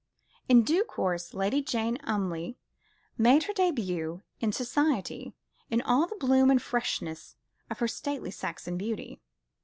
In 0.49 0.63
due 0.63 0.83
course 0.83 1.35
Lady 1.35 1.61
Jane 1.61 1.99
Umleigh 2.05 2.55
made 3.19 3.43
her 3.43 3.53
début 3.53 4.23
in 4.39 4.51
society, 4.51 5.35
in 5.69 5.79
all 5.83 6.07
the 6.07 6.15
bloom 6.15 6.49
and 6.49 6.59
freshness 6.59 7.35
of 7.69 7.77
her 7.77 7.87
stately 7.87 8.31
Saxon 8.31 8.79
beauty. 8.79 9.21